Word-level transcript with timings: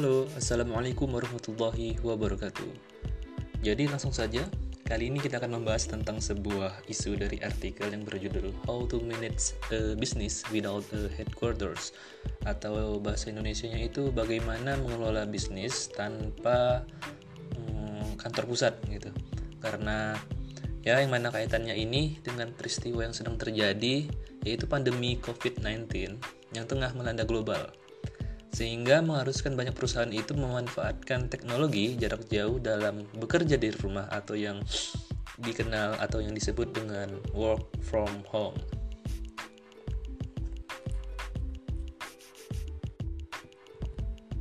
Halo, 0.00 0.24
Assalamualaikum 0.32 1.12
warahmatullahi 1.12 2.00
wabarakatuh. 2.00 2.72
Jadi 3.60 3.84
langsung 3.84 4.16
saja, 4.16 4.40
kali 4.88 5.12
ini 5.12 5.20
kita 5.20 5.36
akan 5.36 5.60
membahas 5.60 5.92
tentang 5.92 6.24
sebuah 6.24 6.88
isu 6.88 7.20
dari 7.20 7.36
artikel 7.44 7.84
yang 7.92 8.08
berjudul 8.08 8.48
How 8.64 8.88
to 8.88 9.04
Manage 9.04 9.52
a 9.68 9.92
Business 10.00 10.40
Without 10.48 10.88
a 10.96 11.12
Headquarters. 11.20 11.92
Atau 12.48 12.96
bahasa 13.04 13.28
Indonesia-nya 13.28 13.76
itu 13.92 14.08
bagaimana 14.08 14.80
mengelola 14.80 15.28
bisnis 15.28 15.92
tanpa 15.92 16.88
hmm, 17.60 18.16
kantor 18.16 18.48
pusat 18.48 18.80
gitu. 18.88 19.12
Karena 19.60 20.16
ya 20.80 20.96
yang 20.96 21.12
mana 21.12 21.28
kaitannya 21.28 21.76
ini 21.76 22.16
dengan 22.24 22.56
peristiwa 22.56 23.04
yang 23.04 23.12
sedang 23.12 23.36
terjadi 23.36 24.08
yaitu 24.48 24.64
pandemi 24.64 25.20
COVID-19 25.20 25.92
yang 26.56 26.64
tengah 26.64 26.88
melanda 26.96 27.28
global 27.28 27.68
sehingga 28.50 28.98
mengharuskan 29.00 29.54
banyak 29.54 29.74
perusahaan 29.74 30.10
itu 30.10 30.34
memanfaatkan 30.34 31.30
teknologi 31.30 31.94
jarak 31.94 32.26
jauh 32.26 32.58
dalam 32.58 33.06
bekerja 33.14 33.54
di 33.54 33.70
rumah 33.70 34.10
atau 34.10 34.34
yang 34.34 34.58
dikenal 35.40 35.96
atau 36.02 36.20
yang 36.20 36.34
disebut 36.34 36.74
dengan 36.74 37.08
work 37.32 37.64
from 37.80 38.10
home. 38.28 38.58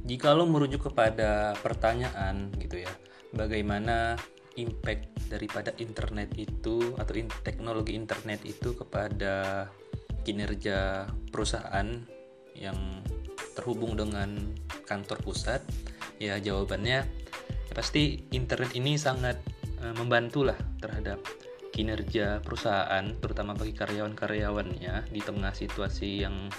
Jika 0.10 0.34
lo 0.34 0.50
merujuk 0.50 0.90
kepada 0.90 1.54
pertanyaan 1.62 2.50
gitu 2.58 2.82
ya, 2.82 2.90
bagaimana 3.30 4.18
impact 4.58 5.30
daripada 5.30 5.70
internet 5.78 6.34
itu 6.34 6.98
atau 6.98 7.14
in 7.14 7.30
teknologi 7.46 7.94
internet 7.94 8.42
itu 8.42 8.74
kepada 8.74 9.70
kinerja 10.26 11.06
perusahaan 11.30 11.88
yang 12.58 13.06
terhubung 13.60 14.00
dengan 14.00 14.56
kantor 14.88 15.20
pusat? 15.20 15.60
Ya 16.16 16.40
jawabannya 16.40 17.04
ya 17.68 17.74
pasti 17.76 18.24
internet 18.32 18.72
ini 18.80 18.96
sangat 18.96 19.36
uh, 19.84 19.92
membantu 20.00 20.48
lah 20.48 20.58
terhadap 20.80 21.20
kinerja 21.76 22.42
perusahaan 22.42 23.06
terutama 23.22 23.54
bagi 23.56 23.76
karyawan-karyawannya 23.76 25.12
di 25.12 25.22
tengah 25.22 25.54
situasi 25.54 26.24
yang 26.24 26.50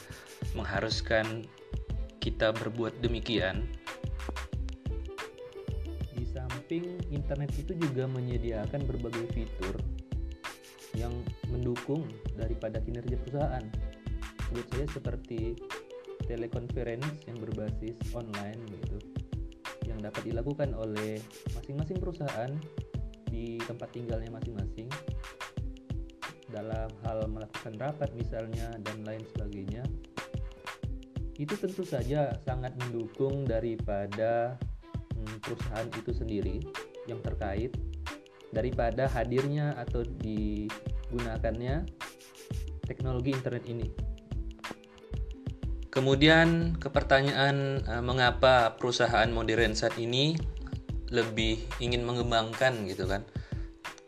mengharuskan 0.54 1.44
kita 2.20 2.52
berbuat 2.52 3.00
demikian. 3.00 3.64
Di 6.14 6.24
samping 6.28 7.00
internet 7.10 7.52
itu 7.56 7.72
juga 7.76 8.04
menyediakan 8.08 8.84
berbagai 8.86 9.28
fitur 9.32 9.76
yang 10.94 11.12
mendukung 11.48 12.06
daripada 12.36 12.80
kinerja 12.80 13.16
perusahaan. 13.20 13.64
Sebut 14.50 14.66
saja 14.72 14.86
seperti 15.00 15.54
telekonferensi 16.26 17.30
yang 17.30 17.38
berbasis 17.40 17.96
online 18.12 18.60
gitu 18.68 18.98
yang 19.88 19.98
dapat 20.02 20.22
dilakukan 20.26 20.72
oleh 20.76 21.18
masing-masing 21.56 21.98
perusahaan 21.98 22.52
di 23.30 23.58
tempat 23.64 23.88
tinggalnya 23.94 24.30
masing-masing 24.30 24.90
dalam 26.50 26.90
hal 27.06 27.30
melakukan 27.30 27.78
rapat 27.78 28.10
misalnya 28.18 28.74
dan 28.82 29.06
lain 29.06 29.22
sebagainya 29.34 29.86
itu 31.40 31.56
tentu 31.56 31.86
saja 31.86 32.36
sangat 32.44 32.76
mendukung 32.76 33.48
daripada 33.48 34.60
hmm, 35.16 35.40
perusahaan 35.40 35.88
itu 35.88 36.12
sendiri 36.12 36.60
yang 37.08 37.22
terkait 37.24 37.72
daripada 38.50 39.06
hadirnya 39.08 39.72
atau 39.78 40.02
digunakannya 40.04 41.86
teknologi 42.84 43.30
internet 43.30 43.64
ini 43.70 44.09
Kemudian 45.90 46.78
ke 46.78 46.86
pertanyaan 46.86 47.82
uh, 47.82 47.98
mengapa 47.98 48.78
perusahaan 48.78 49.26
modern 49.26 49.74
saat 49.74 49.98
ini 49.98 50.38
lebih 51.10 51.58
ingin 51.82 52.06
mengembangkan 52.06 52.86
gitu 52.86 53.10
kan 53.10 53.26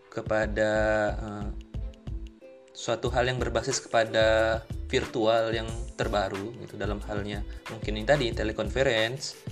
kepada 0.06 0.70
uh, 1.18 1.46
suatu 2.70 3.10
hal 3.10 3.26
yang 3.26 3.42
berbasis 3.42 3.82
kepada 3.82 4.58
virtual 4.86 5.50
yang 5.50 5.66
terbaru 5.98 6.54
gitu 6.62 6.78
dalam 6.78 7.02
halnya 7.04 7.42
mungkin 7.74 7.98
ini 7.98 8.06
tadi 8.06 8.26
telekonferensi. 8.30 9.50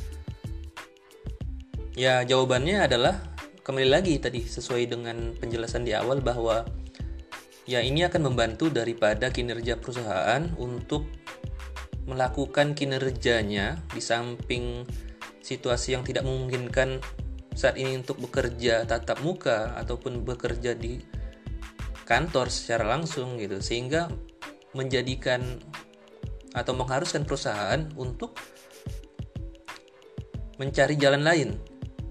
Ya 1.98 2.22
jawabannya 2.22 2.86
adalah 2.86 3.18
kembali 3.66 3.90
lagi 3.90 4.14
tadi 4.22 4.46
sesuai 4.46 4.86
dengan 4.86 5.34
penjelasan 5.34 5.82
di 5.82 5.98
awal 5.98 6.22
bahwa 6.22 6.62
ya 7.66 7.82
ini 7.82 8.06
akan 8.06 8.30
membantu 8.30 8.70
daripada 8.70 9.28
kinerja 9.34 9.76
perusahaan 9.78 10.46
untuk 10.56 11.19
melakukan 12.08 12.72
kinerjanya 12.72 13.80
di 13.92 14.00
samping 14.00 14.84
situasi 15.40 15.96
yang 15.96 16.04
tidak 16.04 16.24
memungkinkan 16.24 17.00
saat 17.56 17.76
ini 17.76 17.98
untuk 17.98 18.22
bekerja 18.22 18.86
tatap 18.86 19.20
muka 19.20 19.74
ataupun 19.76 20.22
bekerja 20.22 20.76
di 20.76 21.02
kantor 22.06 22.48
secara 22.48 22.86
langsung 22.86 23.36
gitu. 23.36 23.60
Sehingga 23.60 24.08
menjadikan 24.72 25.58
atau 26.54 26.74
mengharuskan 26.74 27.26
perusahaan 27.26 27.86
untuk 27.94 28.34
mencari 30.58 30.94
jalan 30.98 31.22
lain 31.24 31.56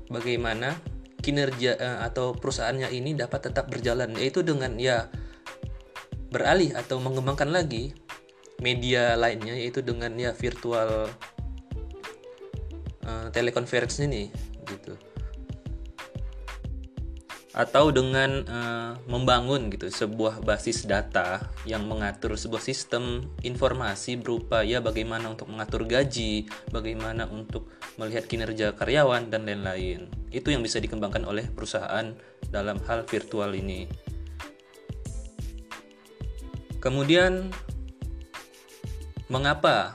bagaimana 0.10 0.80
kinerja 1.20 1.72
eh, 1.78 2.00
atau 2.02 2.34
perusahaannya 2.34 2.90
ini 2.90 3.14
dapat 3.14 3.52
tetap 3.52 3.70
berjalan 3.70 4.16
yaitu 4.18 4.42
dengan 4.42 4.80
ya 4.80 5.12
beralih 6.34 6.74
atau 6.74 6.98
mengembangkan 6.98 7.52
lagi 7.52 7.94
media 8.60 9.16
lainnya 9.16 9.56
yaitu 9.56 9.80
dengan 9.84 10.12
ya 10.20 10.32
virtual 10.36 11.12
uh, 13.08 13.28
telekonferensi 13.32 14.06
ini 14.06 14.24
gitu 14.68 14.94
atau 17.60 17.90
dengan 17.90 18.46
uh, 18.46 18.94
membangun 19.10 19.74
gitu 19.74 19.92
sebuah 19.92 20.46
basis 20.46 20.88
data 20.88 21.44
yang 21.68 21.90
mengatur 21.90 22.38
sebuah 22.38 22.64
sistem 22.64 23.26
informasi 23.44 24.16
berupa 24.16 24.64
ya 24.64 24.80
bagaimana 24.80 25.34
untuk 25.34 25.52
mengatur 25.52 25.84
gaji, 25.84 26.48
bagaimana 26.72 27.28
untuk 27.28 27.68
melihat 28.00 28.30
kinerja 28.32 28.78
karyawan 28.78 29.28
dan 29.34 29.44
lain-lain. 29.44 30.08
Itu 30.32 30.56
yang 30.56 30.64
bisa 30.64 30.80
dikembangkan 30.80 31.28
oleh 31.28 31.52
perusahaan 31.52 32.16
dalam 32.48 32.80
hal 32.88 33.04
virtual 33.10 33.52
ini. 33.52 33.90
Kemudian 36.80 37.52
Mengapa 39.30 39.94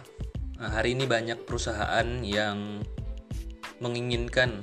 nah, 0.62 0.70
hari 0.70 0.94
ini 0.94 1.10
banyak 1.10 1.42
perusahaan 1.42 2.06
yang 2.22 2.86
menginginkan 3.82 4.62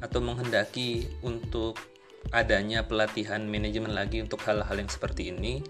atau 0.00 0.24
menghendaki 0.24 1.12
untuk 1.20 1.76
adanya 2.32 2.80
pelatihan 2.88 3.44
manajemen 3.44 3.92
lagi 3.92 4.24
untuk 4.24 4.40
hal-hal 4.48 4.72
yang 4.72 4.88
seperti 4.88 5.36
ini? 5.36 5.60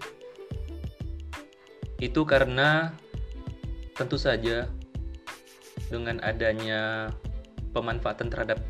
Itu 1.99 2.23
karena 2.23 2.95
tentu 3.99 4.15
saja 4.15 4.71
dengan 5.91 6.23
adanya 6.23 7.11
pemanfaatan 7.75 8.31
terhadap 8.31 8.63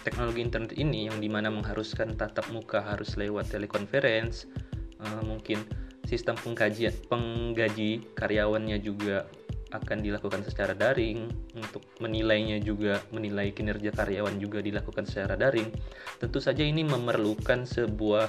teknologi 0.00 0.40
internet 0.40 0.72
ini 0.80 1.12
yang 1.12 1.20
di 1.20 1.28
mana 1.28 1.52
mengharuskan 1.52 2.16
tatap 2.16 2.48
muka 2.48 2.80
harus 2.80 3.20
lewat 3.20 3.52
telekonferensi, 3.52 4.48
uh, 4.96 5.20
mungkin 5.28 5.60
sistem 6.10 6.34
pengkajian 6.34 6.90
penggaji 7.06 8.02
karyawannya 8.18 8.82
juga 8.82 9.30
akan 9.70 10.02
dilakukan 10.02 10.42
secara 10.42 10.74
daring 10.74 11.30
untuk 11.54 11.86
menilainya 12.02 12.58
juga 12.58 12.98
menilai 13.14 13.54
kinerja 13.54 13.94
karyawan 13.94 14.42
juga 14.42 14.58
dilakukan 14.58 15.06
secara 15.06 15.38
daring. 15.38 15.70
Tentu 16.18 16.42
saja 16.42 16.66
ini 16.66 16.82
memerlukan 16.82 17.62
sebuah 17.62 18.26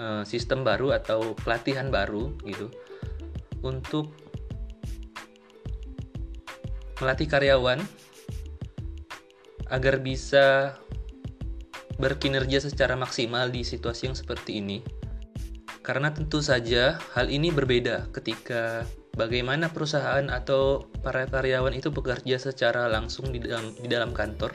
uh, 0.00 0.24
sistem 0.24 0.64
baru 0.64 0.96
atau 0.96 1.36
pelatihan 1.36 1.92
baru 1.92 2.32
gitu 2.48 2.72
untuk 3.60 4.16
melatih 7.04 7.28
karyawan 7.28 7.84
agar 9.68 10.00
bisa 10.00 10.72
berkinerja 12.00 12.64
secara 12.64 12.96
maksimal 12.96 13.52
di 13.52 13.60
situasi 13.60 14.08
yang 14.08 14.16
seperti 14.16 14.64
ini 14.64 14.80
karena 15.88 16.12
tentu 16.12 16.44
saja 16.44 17.00
hal 17.16 17.32
ini 17.32 17.48
berbeda 17.48 18.12
ketika 18.12 18.84
bagaimana 19.16 19.72
perusahaan 19.72 20.28
atau 20.28 20.84
para 21.00 21.24
karyawan 21.24 21.72
itu 21.72 21.88
bekerja 21.88 22.36
secara 22.36 22.92
langsung 22.92 23.32
di 23.32 23.40
dalam 23.40 23.72
di 23.72 23.88
dalam 23.88 24.12
kantor 24.12 24.52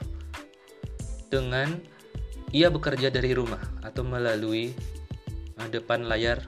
dengan 1.34 1.74
ia 2.54 2.70
bekerja 2.70 3.10
dari 3.10 3.34
rumah 3.34 3.58
atau 3.82 4.06
melalui 4.06 4.78
uh, 5.58 5.70
depan 5.74 6.06
layar 6.06 6.46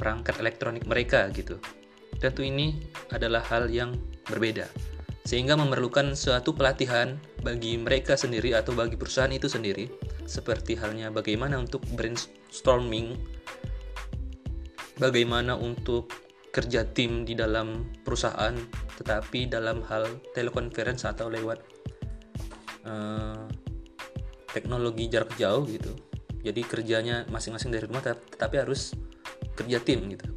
perangkat 0.00 0.40
elektronik 0.40 0.88
mereka 0.88 1.28
gitu. 1.36 1.60
Tentu 2.16 2.40
ini 2.40 2.80
adalah 3.12 3.44
hal 3.44 3.68
yang 3.68 3.92
berbeda 4.24 4.64
sehingga 5.28 5.52
memerlukan 5.56 6.16
suatu 6.16 6.56
pelatihan 6.56 7.20
bagi 7.44 7.76
mereka 7.76 8.16
sendiri 8.16 8.56
atau 8.56 8.72
bagi 8.72 8.96
perusahaan 8.96 9.32
itu 9.32 9.52
sendiri 9.52 9.88
seperti 10.24 10.76
halnya 10.76 11.12
bagaimana 11.12 11.60
untuk 11.60 11.84
brainstorming, 11.96 13.16
bagaimana 14.98 15.58
untuk 15.58 16.10
kerja 16.54 16.86
tim 16.86 17.26
di 17.26 17.34
dalam 17.34 17.90
perusahaan 18.06 18.54
tetapi 18.94 19.50
dalam 19.50 19.82
hal 19.90 20.06
telekonferensi 20.38 21.02
atau 21.10 21.26
lewat 21.26 21.58
uh, 22.86 23.50
teknologi 24.54 25.10
jarak 25.10 25.34
jauh 25.34 25.66
gitu. 25.66 25.90
Jadi 26.46 26.62
kerjanya 26.62 27.26
masing-masing 27.26 27.74
dari 27.74 27.90
rumah 27.90 28.06
tetapi 28.06 28.54
harus 28.62 28.94
kerja 29.58 29.82
tim 29.82 30.06
gitu. 30.14 30.30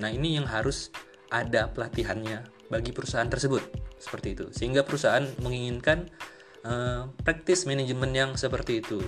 Nah 0.00 0.08
ini 0.08 0.40
yang 0.40 0.48
harus 0.48 0.88
ada 1.28 1.68
pelatihannya 1.68 2.48
bagi 2.72 2.96
perusahaan 2.96 3.28
tersebut 3.28 3.60
seperti 4.00 4.32
itu. 4.32 4.48
Sehingga 4.56 4.80
perusahaan 4.80 5.28
menginginkan 5.44 6.08
uh, 6.64 7.12
praktis 7.20 7.68
manajemen 7.68 8.16
yang 8.16 8.30
seperti 8.40 8.80
itu. 8.80 9.04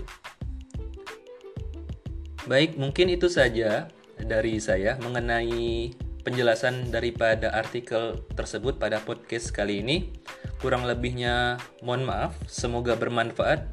Baik 2.44 2.76
mungkin 2.76 3.08
itu 3.08 3.30
saja 3.32 3.88
dari 4.24 4.58
saya 4.62 4.98
mengenai 5.02 5.92
penjelasan 6.22 6.94
daripada 6.94 7.50
artikel 7.50 8.22
tersebut 8.38 8.78
pada 8.78 9.02
podcast 9.02 9.50
kali 9.50 9.82
ini. 9.82 10.14
Kurang 10.62 10.86
lebihnya 10.86 11.58
mohon 11.82 12.06
maaf. 12.06 12.38
Semoga 12.46 12.94
bermanfaat. 12.94 13.66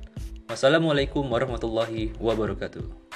Wassalamualaikum 0.49 1.21
warahmatullahi 1.29 2.17
wabarakatuh. 2.17 3.08